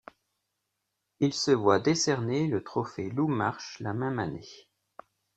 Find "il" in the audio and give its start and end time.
1.19-1.31